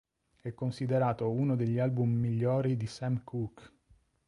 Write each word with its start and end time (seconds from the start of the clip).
È 0.41 0.51
considerato 0.55 1.29
uno 1.29 1.55
degli 1.55 1.77
album 1.77 2.09
migliori 2.11 2.75
di 2.75 2.87
Sam 2.87 3.23
Cooke. 3.23 3.71